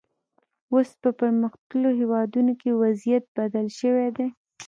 [0.73, 4.27] اوس په پرمختللو هېوادونو کې وضعیت بدل شوی دی.